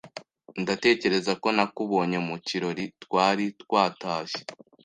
[0.61, 4.41] Ndatekereza ko nakubonye mukirori twari twatashye